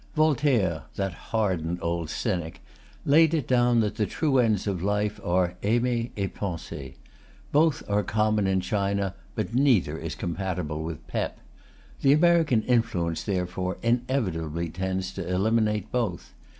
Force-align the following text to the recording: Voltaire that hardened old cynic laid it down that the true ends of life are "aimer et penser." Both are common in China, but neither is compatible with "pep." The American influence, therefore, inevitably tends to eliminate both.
Voltaire 0.15 0.85
that 0.95 1.13
hardened 1.13 1.77
old 1.79 2.09
cynic 2.09 2.63
laid 3.05 3.35
it 3.35 3.47
down 3.47 3.81
that 3.81 3.97
the 3.97 4.07
true 4.07 4.39
ends 4.39 4.65
of 4.65 4.81
life 4.81 5.19
are 5.23 5.53
"aimer 5.61 6.09
et 6.17 6.33
penser." 6.33 6.95
Both 7.51 7.83
are 7.87 8.01
common 8.01 8.47
in 8.47 8.61
China, 8.61 9.13
but 9.35 9.53
neither 9.53 9.99
is 9.99 10.15
compatible 10.15 10.83
with 10.83 11.05
"pep." 11.05 11.39
The 12.01 12.13
American 12.13 12.63
influence, 12.63 13.21
therefore, 13.21 13.77
inevitably 13.83 14.69
tends 14.69 15.11
to 15.13 15.29
eliminate 15.31 15.91
both. 15.91 16.33